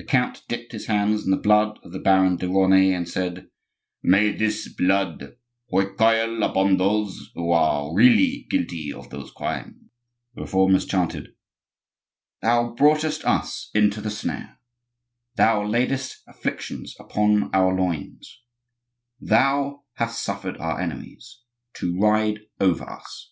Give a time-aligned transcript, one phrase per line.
[0.00, 3.50] The count dipped his hands in the blood of the Baron de Raunay, and said:—
[4.02, 5.36] "May this blood
[5.70, 9.76] recoil upon those who are really guilty of those crimes."
[10.34, 11.36] The Reformers chanted:—
[12.42, 14.58] "Thou broughtest us into the snare;
[15.36, 18.40] Thou laidest afflictions upon our loins;
[19.20, 21.42] Thou hast suffered our enemies
[21.74, 23.30] To ride over us."